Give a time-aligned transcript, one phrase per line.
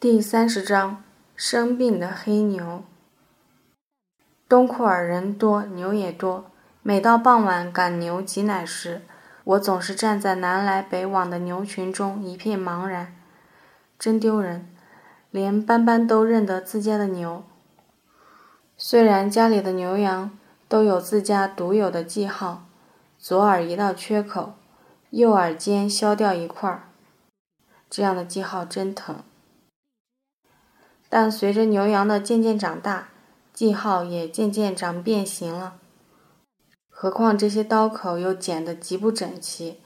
[0.00, 1.02] 第三十章：
[1.34, 2.84] 生病的黑牛。
[4.48, 6.52] 东库尔人多，牛也多。
[6.84, 9.02] 每到傍晚赶牛挤奶时，
[9.42, 13.12] 我总是站在南来北往的牛群中，一片茫然，
[13.98, 14.72] 真丢人，
[15.32, 17.42] 连斑斑都认得自家的牛。
[18.76, 20.30] 虽然家里的牛羊
[20.68, 22.68] 都有自家独有的记号，
[23.18, 24.54] 左耳一道缺口，
[25.10, 26.84] 右耳尖削掉一块儿，
[27.90, 29.16] 这样的记号真疼。
[31.08, 33.08] 但随着牛羊的渐渐长大，
[33.52, 35.76] 记号也渐渐长变形了。
[36.88, 39.80] 何况这些刀口又剪得极不整齐，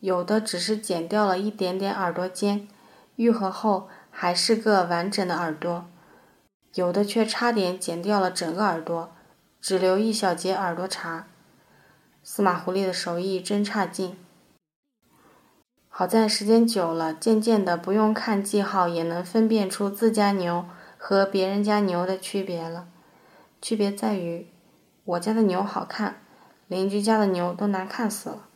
[0.00, 2.68] 有的只是剪掉了一点点耳朵尖，
[3.14, 5.84] 愈合后还是个完整的耳朵；
[6.74, 9.12] 有的却差点剪掉了整个耳朵，
[9.60, 11.28] 只留一小截耳朵茬。
[12.22, 14.18] 司马狐狸的手艺真差劲。
[15.98, 20.66] 好在时间久了，渐渐的不用看记号也能分辨出自家牛
[20.98, 22.86] 和别人家牛的区别了。
[23.62, 24.46] 区别在于，
[25.04, 26.20] 我家的牛好看，
[26.68, 28.46] 邻居家的牛都难看死了。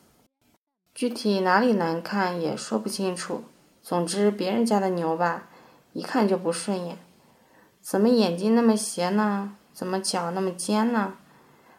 [0.94, 3.44] 具体哪里难看也说不清楚。
[3.80, 5.48] 总之，别人家的牛吧，
[5.94, 6.98] 一看就不顺眼。
[7.80, 9.56] 怎么眼睛那么斜呢？
[9.72, 11.14] 怎么脚那么尖呢？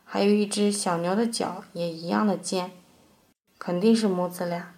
[0.03, 2.71] 还有一只小牛的脚也一样的尖，
[3.59, 4.73] 肯定是母子俩。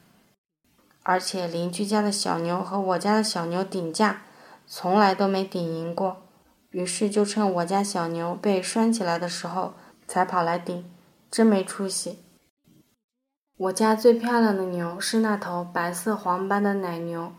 [1.03, 4.21] 而且邻居家的小牛和我家的小牛顶架，
[4.65, 6.17] 从来都没顶赢过。
[6.71, 9.73] 于是就趁我家小牛被拴起来的时候，
[10.07, 10.89] 才跑来顶，
[11.29, 12.19] 真没出息。
[13.57, 17.33] 我家最漂亮的牛是那头白色黄斑的奶牛，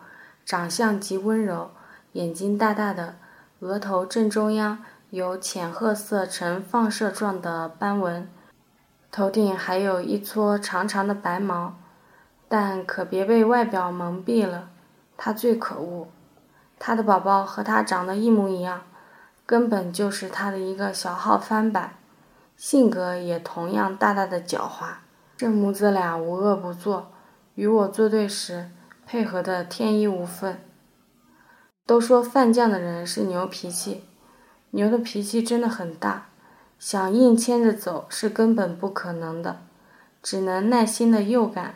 [0.44, 1.70] 长相极温柔，
[2.12, 3.16] 眼睛大大的，
[3.58, 8.28] 额头正中央有浅褐色呈放射状的斑纹，
[9.10, 11.74] 头顶还有一撮长长的白毛。
[12.48, 14.70] 但可别被外表蒙蔽了，
[15.16, 16.08] 他最可恶。
[16.78, 18.82] 他的宝宝和他长得一模一样，
[19.46, 21.94] 根本就是他的一个小号翻版，
[22.56, 24.96] 性格也同样大大的狡猾。
[25.36, 27.10] 这母子俩无恶不作，
[27.54, 28.70] 与我作对时
[29.06, 30.56] 配合的天衣无缝。
[31.86, 34.04] 都说犯犟的人是牛脾气，
[34.70, 36.26] 牛的脾气真的很大，
[36.78, 39.62] 想硬牵着走是根本不可能的，
[40.22, 41.74] 只能耐心的诱赶。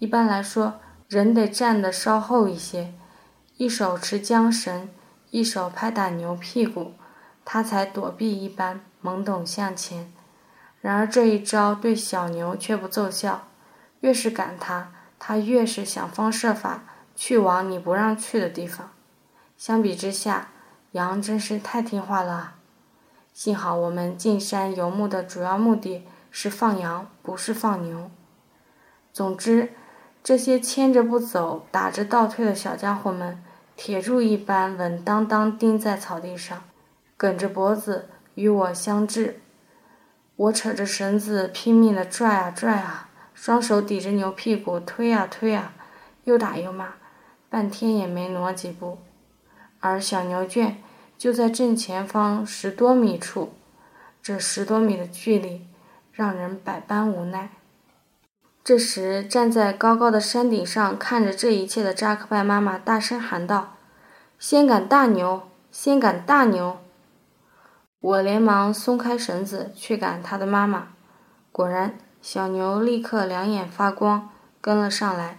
[0.00, 2.94] 一般来说，人得站得稍后一些，
[3.58, 4.88] 一手持缰绳，
[5.30, 6.94] 一手拍打牛屁股，
[7.44, 10.10] 它才躲避一般懵懂向前。
[10.80, 13.48] 然而这一招对小牛却不奏效，
[14.00, 16.84] 越是赶它，它越是想方设法
[17.14, 18.90] 去往你不让去的地方。
[19.58, 20.48] 相比之下，
[20.92, 22.54] 羊真是太听话了。
[23.34, 28.10] 幸好我们进山游牧的主要目的是放羊，不是放牛。
[29.12, 29.74] 总之。
[30.22, 33.42] 这些牵着不走、打着倒退的小家伙们，
[33.74, 36.62] 铁柱一般稳当当钉在草地上，
[37.16, 39.34] 梗着脖子与我相峙。
[40.36, 45.72] 我扯着绳子拼命地拽啊拽啊，双手抵着牛屁股推啊推啊，
[46.24, 46.94] 又打又骂，
[47.48, 48.98] 半天也没挪几步。
[49.80, 50.76] 而小牛圈
[51.16, 53.54] 就在正前方十多米处，
[54.22, 55.66] 这十多米的距离
[56.12, 57.50] 让人百般无奈。
[58.62, 63.76] 这时，站在高高的山顶上看着这一切的扎克拜妈妈大声喊道
[64.38, 66.78] ：“先赶大牛，先赶大牛！”
[68.00, 70.88] 我连忙松开绳子去赶他的妈妈。
[71.50, 75.38] 果然，小牛立刻两眼发光，跟了上来。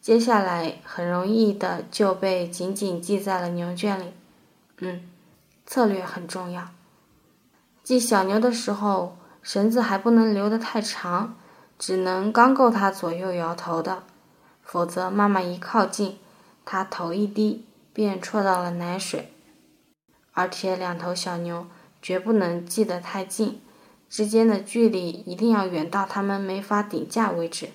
[0.00, 4.14] 接下来，很容易的就被紧紧系在了牛圈里。
[4.78, 5.02] 嗯，
[5.66, 6.68] 策略很重要。
[7.84, 11.36] 系小牛的时候，绳子还不能留得太长。
[11.82, 14.04] 只能刚够他左右摇头的，
[14.62, 16.20] 否则妈妈一靠近，
[16.64, 19.32] 他头一低便啜到了奶水。
[20.30, 21.66] 而且两头小牛
[22.00, 23.60] 绝不能系得太近，
[24.08, 27.70] 之间的距离一定要远到他们没法顶架为止。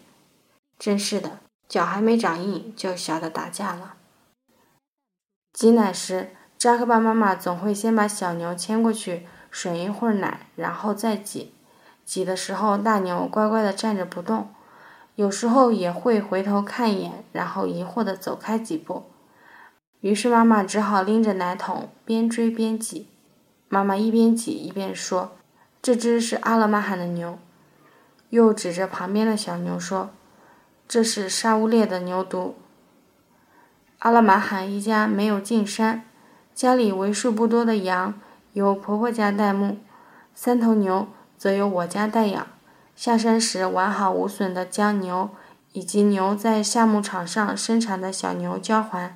[0.80, 3.96] 真是的，脚还没长硬就晓得打架了。
[5.52, 11.52] 挤奶时，扎克巴妈妈总会先把小牛牵过去吮一会儿奶，然后再挤。
[12.08, 14.48] 挤的时候，大牛乖乖地站着不动，
[15.16, 19.04] 有时候也会回头看一眼，然后疑惑地走开几步。
[20.00, 23.10] 于是妈妈只好拎着奶桶边追边挤。
[23.68, 25.32] 妈妈一边挤一边说
[25.84, 27.38] ：“这只是阿勒玛罕的牛。”
[28.32, 30.12] 又指着旁边的小牛说
[30.88, 32.54] ：“这是沙乌列的牛犊。”
[34.00, 36.06] 阿勒玛罕一家没有进山，
[36.56, 38.14] 家里为数不多的羊
[38.54, 39.80] 由婆婆家代牧，
[40.34, 41.10] 三头牛。
[41.38, 42.48] 则由我家代养，
[42.96, 45.30] 下山时完好无损地将牛
[45.74, 49.16] 以及牛在夏牧场上生产的小牛交还，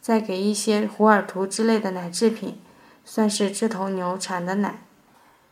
[0.00, 2.60] 再给一些胡尔图之类的奶制品，
[3.04, 4.82] 算是这头牛产的奶。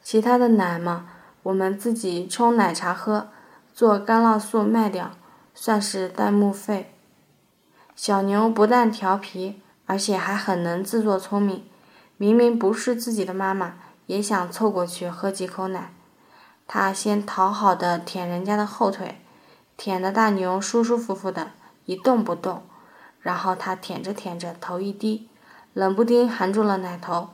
[0.03, 1.07] 其他的奶嘛，
[1.43, 3.29] 我们自己冲奶茶喝，
[3.73, 5.11] 做干酪素卖掉，
[5.55, 6.95] 算是代牧费。
[7.97, 11.65] 小牛不但调皮，而且还很能自作聪明。
[12.17, 13.75] 明明不是自己的妈妈，
[14.07, 15.93] 也想凑过去喝几口奶。
[16.67, 19.21] 他先讨好的舔人家的后腿，
[19.77, 21.53] 舔的大牛舒舒服服的，
[21.85, 22.63] 一动不动。
[23.21, 25.29] 然后他舔着舔着，头一低，
[25.73, 27.31] 冷不丁含住了奶头，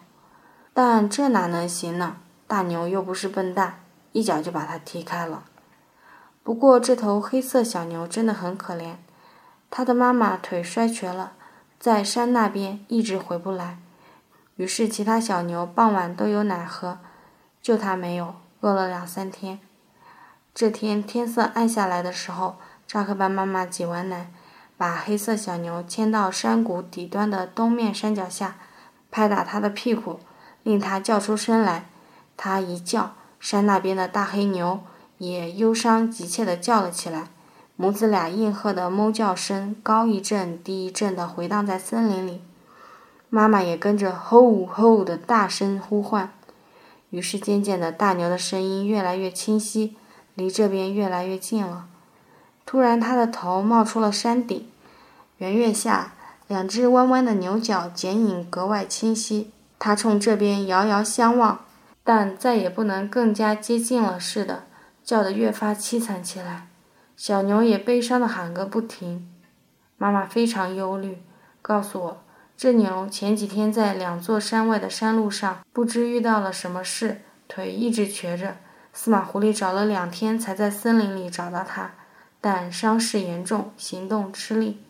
[0.73, 2.17] 但这哪能行呢？
[2.47, 3.81] 大牛又不是笨蛋，
[4.13, 5.45] 一脚就把他踢开了。
[6.43, 8.95] 不过这头黑色小牛真的很可怜，
[9.71, 11.33] 它的妈妈腿摔瘸了，
[11.79, 13.79] 在山那边一直回不来。
[14.57, 16.99] 于是其他小牛傍晚都有奶喝，
[17.61, 19.59] 就它没有，饿了两三天。
[20.55, 24.31] 这天天色暗下来的时候，扎克班妈妈挤完奶。
[24.77, 28.57] 把黑色小牛牵到山谷底端的东面山脚下，
[29.11, 30.21] 拍打它的屁股，
[30.63, 31.85] 令它叫出声来。
[32.35, 34.81] 它一叫，山那边的大黑牛
[35.19, 37.29] 也忧伤急切地叫了起来。
[37.77, 42.43] 母子俩应和的哞叫声高一阵低一阵地回荡在森林里。
[43.29, 46.33] 妈妈也跟着吼吼的大声呼唤。
[47.11, 49.97] 于是渐渐的，大牛的声音越来越清晰，
[50.35, 51.87] 离这边越来越近了。
[52.65, 54.69] 突然，他的头冒出了山顶，
[55.39, 56.15] 圆月下，
[56.47, 59.51] 两只弯弯的牛角剪影格外清晰。
[59.79, 61.65] 他冲这边遥遥相望，
[62.05, 64.65] 但再也不能更加接近了似的，
[65.03, 66.69] 叫得越发凄惨起来。
[67.17, 69.29] 小牛也悲伤地喊个不停。
[69.99, 71.23] 妈妈非常忧虑，
[71.61, 72.23] 告诉我，
[72.61, 78.59] 这牛前几天在两座山外的山路上，不知遇到了什么事，腿一直瘸着。
[78.93, 81.93] 司马狐狸找了两天，才在森林里找到它。
[82.39, 84.83] 但伤势严重，行动吃力。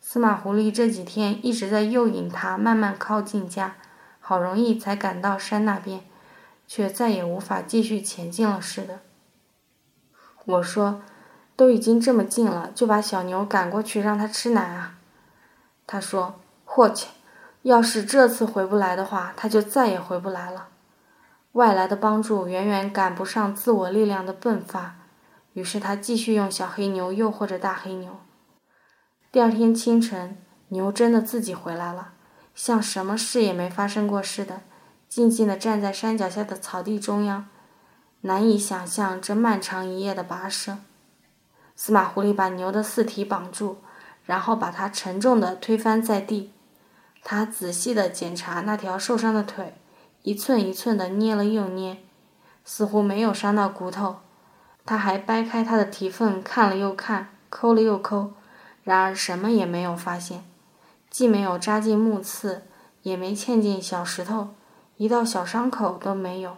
[0.00, 3.74] 司马狐狸这几天一直在诱引它慢慢靠近家，
[4.18, 6.00] 好容易才赶到山那边，
[6.66, 9.00] 却再也无法继续前进了似的。
[10.46, 11.02] 我说
[11.56, 14.94] ：“都已经这么近了，就把小牛赶过去让它吃奶啊。”
[15.86, 16.40] 他说
[16.74, 17.08] ：“霍切，
[17.60, 20.68] 要是这次回不来的话，他就再也回不来了。
[21.52, 24.94] 外来的帮助远远赶不上自我力量的迸发。”
[25.52, 28.20] 于是他继续用小黑牛诱惑着大黑牛。
[29.30, 30.38] 第二天清晨，
[30.68, 32.12] 牛真的自己回来了，
[32.54, 34.62] 像什么事也没发生过似的，
[35.10, 37.48] 静静地站在山脚下的草地中央，
[38.22, 40.78] 难以想象这漫长一夜的跋涉。
[41.76, 43.76] 司马狐狸把牛的四蹄绑住，
[44.24, 46.50] 然后把它沉重地推翻在地。
[47.24, 49.74] 他仔细地检查那条受伤的腿，
[50.22, 51.98] 一寸一寸地捏了又捏，
[52.64, 54.16] 似乎没有伤到骨头。
[54.84, 58.32] 他还掰开他的蹄缝看了又看，抠了又抠，
[58.82, 60.44] 然而什么也没有发现，
[61.08, 62.62] 既没有扎进木刺，
[63.02, 64.48] 也没嵌进小石头，
[64.96, 66.56] 一道小伤口都没有。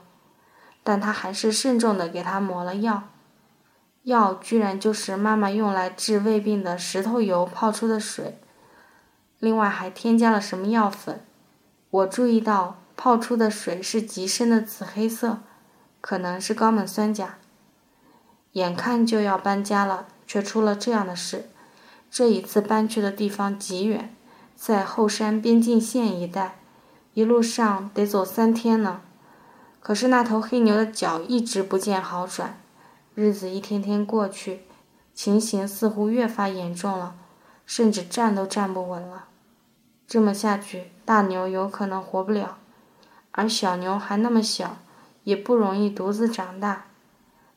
[0.83, 3.05] 但他还是慎重地给他抹了药，
[4.03, 8.39] 药居然就是妈妈用来治胃病的石头油泡出的水，
[9.45, 11.21] 另外还添加了什么药粉。
[11.91, 15.41] 我注意到泡出的水是极深的紫黑色，
[16.01, 17.37] 可能是高锰酸钾。
[18.53, 21.51] 眼看就要搬家了，却出了这样的事。
[22.11, 24.17] 这一次搬去的地方极远，
[24.57, 26.57] 在后山边境线一带，
[27.13, 29.03] 一路上得走三天呢。
[29.81, 32.59] 可是那头黑牛的脚一直不见好转，
[33.15, 34.63] 日子一天天过去，
[35.13, 37.17] 情形似乎越发严重了，
[37.67, 39.27] 甚至站都站不稳了。
[40.15, 42.59] 这么下去，大牛有可能活不了，
[43.33, 44.77] 而小牛还那么小，
[45.25, 46.85] 也不容易独自长大。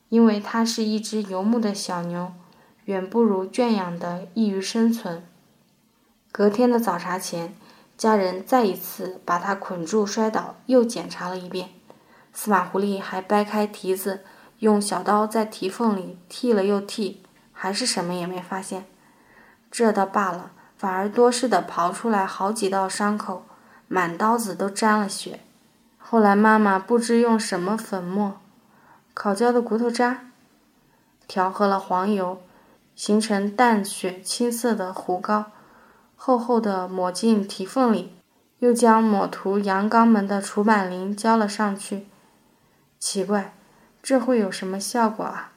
[0.09, 2.33] 因为它是一只游牧的小牛，
[2.85, 5.23] 远不如圈养的易于生存。
[6.31, 7.55] 隔天的早茶前，
[7.95, 11.69] 家人再一次把它捆住摔倒，又检查了一遍。
[12.33, 14.21] 司马狐狸还掰开蹄子，
[14.57, 17.17] 用小刀在蹄缝里剔了又剔，
[17.53, 18.87] 还是什么也没发现。
[19.69, 23.45] 这倒罢了，反而多事的刨出来好几道伤口，
[23.87, 25.39] 满刀子都沾了血。
[25.97, 28.39] 后来妈妈不知用什么粉末。
[29.13, 30.25] 烤焦的骨头渣，
[31.27, 32.41] 调和了黄油，
[32.95, 35.45] 形成淡血青色的糊膏，
[36.15, 38.13] 厚厚的抹进蹄缝里，
[38.59, 42.07] 又将抹涂羊肛门的除板磷浇了上去。
[42.99, 43.55] 奇怪，
[44.03, 45.51] 这会有什么效果啊？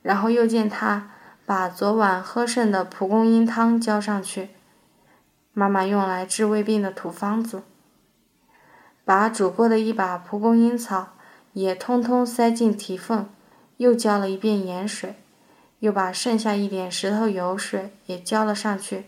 [0.00, 1.10] 然后又见他
[1.48, 4.50] 把昨晚喝剩的蒲公英汤浇上去，
[5.54, 7.62] 妈妈用来治胃病的土方子，
[9.02, 11.14] 把煮过的一把蒲公英草。
[11.54, 13.30] 也通通塞进蹄缝，
[13.78, 15.16] 又浇了一遍盐水，
[15.78, 19.06] 又把剩下一点石头油水也浇了上去。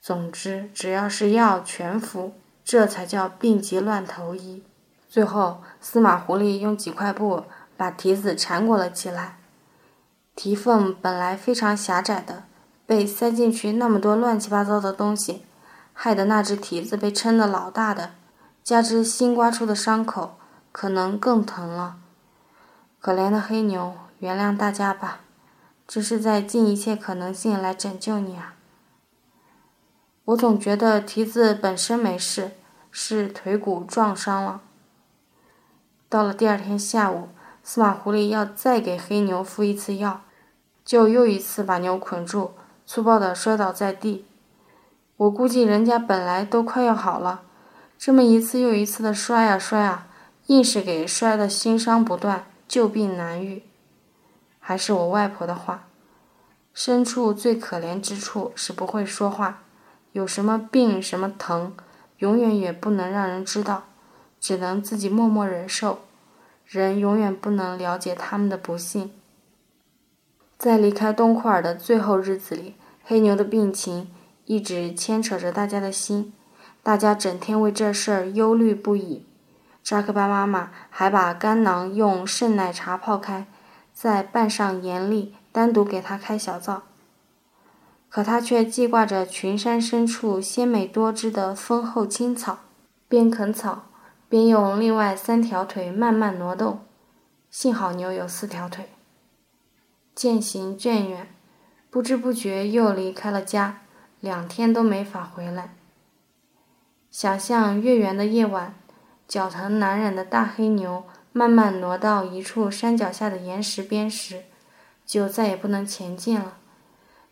[0.00, 2.32] 总之，只要是药全服，
[2.64, 4.64] 这才叫病急乱投医。
[5.06, 7.44] 最后，司马狐狸用几块布
[7.76, 9.36] 把蹄子缠裹了起来。
[10.36, 12.44] 蹄缝本来非常狭窄的，
[12.84, 15.42] 被塞进去那么多乱七八糟的东西，
[15.94, 18.10] 害得那只蹄子被撑得老大的，
[18.62, 20.36] 加之新刮出的伤口，
[20.70, 21.96] 可能更疼了。
[23.00, 25.20] 可怜的黑牛，原谅大家吧，
[25.88, 28.54] 这是在尽一切可能性来拯救你啊！
[30.26, 32.52] 我总觉得蹄子本身没事，
[32.90, 34.60] 是腿骨撞伤了。
[36.10, 37.30] 到了第二天下午，
[37.62, 40.20] 司马狐狸要再给黑牛敷一次药，
[40.86, 42.52] 就又一次把牛捆住，
[42.86, 44.24] 粗暴地摔倒在地。
[45.16, 47.42] 我估计人家本来都快要好了，
[47.98, 50.06] 这么一次又一次的摔啊摔啊，
[50.46, 53.64] 硬是给摔得新伤不断，旧病难愈。
[54.60, 55.88] 还是我外婆的话：
[56.72, 59.62] 牲畜最可怜之处是不会说话，
[60.12, 61.74] 有什么病什么疼，
[62.18, 63.84] 永远也不能让人知道。
[64.38, 66.02] 只能自己默默忍受，
[66.64, 69.10] 人永远不能了解他们的不幸。
[70.58, 74.10] 在离开东库尔的最后日子里，黑牛的病情
[74.46, 76.32] 一直牵扯着大家的心，
[76.82, 79.24] 大家整天为这事儿忧虑不已。
[79.82, 83.46] 扎克巴妈妈还把干囊用圣奶茶泡开，
[83.92, 86.82] 再拌上盐粒，单独给他开小灶。
[88.08, 92.58] 可他却记挂着群山深处鲜美多汁的丰厚青草，
[93.08, 93.84] 边啃草。
[94.28, 96.80] 边用另外三条腿慢慢挪动，
[97.48, 98.95] 幸好牛有四条腿。
[100.16, 101.28] 渐行渐远，
[101.90, 103.82] 不知不觉又离开了家，
[104.20, 105.74] 两天都没法回来。
[107.10, 108.74] 想象月圆的夜晚，
[109.28, 114.44] 脚疼难忍的大黑牛慢慢挪到一处山脚下的岩石边时，
[115.04, 116.56] 就再也不能前进了。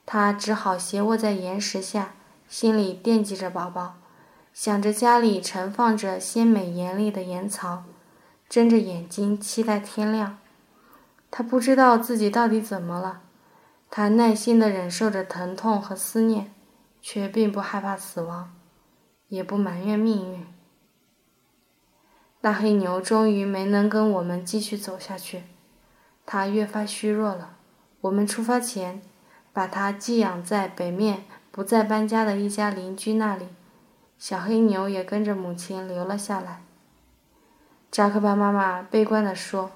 [0.04, 2.12] 他只好斜卧在岩石下，
[2.46, 3.94] 心里惦记着宝宝。
[4.52, 7.84] 想着家里盛放着鲜美盐粒的盐槽，
[8.46, 10.38] 睁着眼睛期待天亮。
[11.36, 13.22] 他不知道自己到底怎么了，
[13.90, 16.54] 他耐心地忍受着疼痛和思念，
[17.02, 18.54] 却并不害怕死亡，
[19.26, 20.46] 也不埋怨命运。
[22.40, 25.42] 大黑牛终于没能跟我们继续走下去，
[26.24, 27.56] 它越发虚弱了。
[28.02, 29.02] 我们出发前，
[29.52, 33.48] 把它寄养在北面不再搬家的一家邻居那里。
[34.16, 36.62] 小黑牛也跟着母亲留了下来。
[37.90, 39.72] 扎克巴妈妈悲观地说：“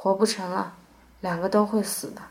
[0.00, 0.74] 活不成了，
[1.20, 2.22] 两个都会死的。”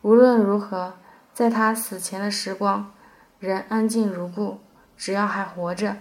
[0.00, 0.94] 无论如何，
[1.34, 2.90] 在他死前的时光，
[3.38, 4.60] 人安静如故。
[4.96, 5.98] 只要还活着，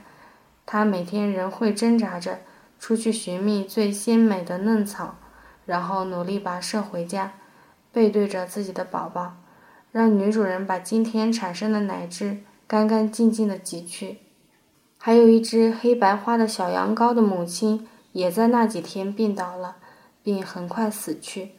[0.65, 2.39] 他每天仍会挣扎着
[2.79, 5.15] 出去寻觅最鲜美的嫩草，
[5.65, 7.33] 然后努力跋涉回家，
[7.91, 9.33] 背对着自己的宝宝，
[9.91, 12.39] 让女主人把今天产生的奶汁。
[12.67, 14.19] 干干净净的挤去，
[14.99, 19.77] 还有一只黑白花的小羊羔的母亲也在那几天病倒了，
[20.31, 21.53] 并很快死去。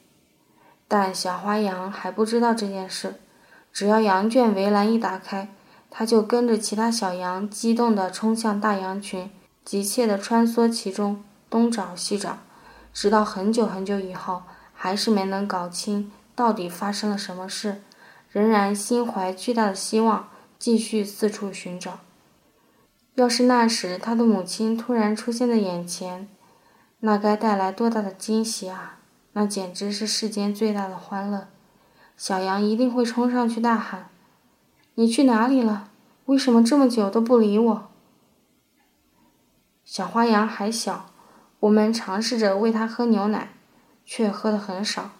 [0.87, 3.17] 但小花羊还不知道这件事，
[3.73, 5.49] 只要羊圈围栏一打开，
[5.91, 9.29] 它就跟着其他小羊激动地冲向大羊群，
[9.65, 12.39] 急切地穿梭其中，东找西找，
[12.93, 17.83] 直到很久很久以后，还是没能搞清到底发生了什么事，
[18.31, 20.29] 仍然心怀巨大的希望。
[20.61, 22.01] 继续四处寻找。
[23.15, 26.29] 要是那时他的母亲突然出现在眼前，
[27.01, 28.99] 那该带来多大的惊喜啊！
[29.33, 31.49] 那简直是世间最大的欢乐。
[32.17, 34.09] 小羊一定会冲上去大喊
[34.95, 35.89] ：“你去哪里了？
[36.27, 37.89] 为什么这么久都不理我？”
[39.85, 41.11] 小花羊还小，
[41.61, 43.51] 我们尝试着喂它喝牛奶，
[44.05, 45.11] 却喝得很少。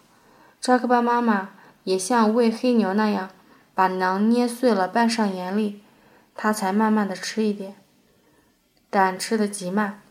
[0.59, 1.49] 扎克巴妈妈
[1.83, 3.29] 也像喂黑牛那样。
[3.73, 5.81] 把馕捏碎了，拌上盐粒，
[6.35, 7.77] 它才慢慢的吃一点，
[8.89, 10.01] 但吃的极慢，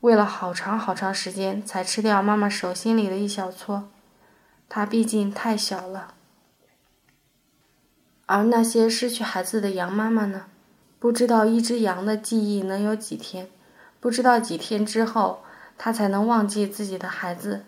[0.00, 3.88] 喂了好长好长时间才吃掉妈妈手心里的一小撮。
[4.68, 6.14] 它毕竟太小了。
[8.26, 10.44] 而那些失去孩子的羊妈妈呢？
[10.98, 13.48] 不知道一只羊的记忆能有几天，
[13.98, 15.42] 不知道几天之后，
[15.78, 17.64] 它才能忘记自己的孩子。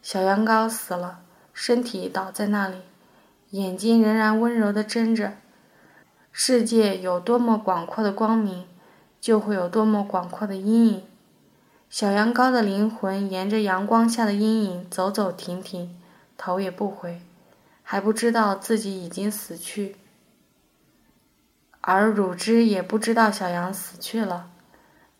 [0.00, 1.20] 小羊羔死了，
[1.52, 2.82] 身体倒在那里。
[3.50, 5.34] 眼睛仍然温柔地睁着。
[6.30, 8.66] 世界有多么广阔的光明，
[9.20, 11.02] 就会有多么广阔的阴影。
[11.92, 15.94] 小羊羔的灵魂沿着阳光下的阴影走走停停，
[16.38, 17.20] 头也不回，
[17.82, 19.96] 还不知道自己已经死去。
[21.82, 24.48] 而乳汁也不知道小羊死去了。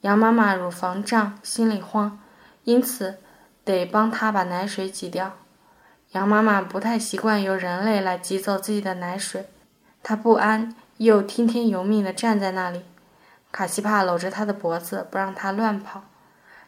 [0.01, 2.19] 羊妈妈乳房胀，心里慌，
[2.65, 3.19] 因此
[3.67, 5.35] 得帮它把奶水挤掉。
[6.13, 9.47] 羊妈妈不太习惯由人类来挤走自己的奶水，
[10.03, 12.85] 她不安，又听天由命地站在那里。
[13.51, 16.05] 卡西帕搂着他的脖子，不让他乱跑。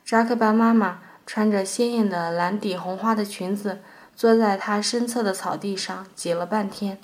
[0.04, 3.80] 扎克巴妈妈穿着鲜艳的蓝底红花的裙子，
[4.14, 6.98] 坐在他身侧的草地上，挤了半天，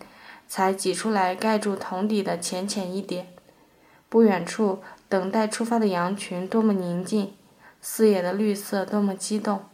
[0.47, 3.29] 才挤出来盖住桶底的浅浅一点。
[4.11, 7.33] 不远处，等待出发的羊群多么宁静，
[7.81, 9.65] 四野的绿色多么激动。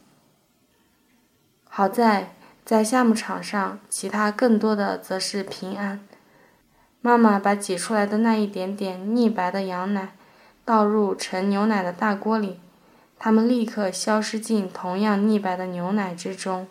[1.65, 6.01] 好在，在夏牧场上，其他更多的则是平安。
[7.01, 10.15] 妈妈把挤出来的那一点点腻白的羊奶
[10.65, 12.61] 倒入盛牛奶的大锅里，
[13.19, 16.67] 他们立刻消失进同样腻白的牛奶之中。